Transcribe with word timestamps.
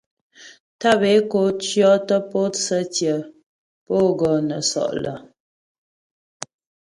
Tàp 0.79 0.99
é 1.11 1.13
ko 1.31 1.41
cyɔtə 1.65 2.17
pǒtsə 2.29 2.77
tsyé 2.93 3.15
pǒ 3.85 3.95
gɔ 4.19 4.31
nə́ 4.47 4.61
sɔ' 4.69 4.91
lə́. 5.03 5.17